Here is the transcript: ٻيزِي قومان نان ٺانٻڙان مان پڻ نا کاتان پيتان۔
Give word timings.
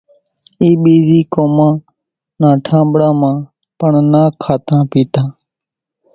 ٻيزِي 0.83 1.19
قومان 1.33 1.73
نان 2.39 2.55
ٺانٻڙان 2.65 3.13
مان 3.21 3.35
پڻ 3.79 3.91
نا 4.11 4.23
کاتان 4.41 4.81
پيتان۔ 4.91 5.29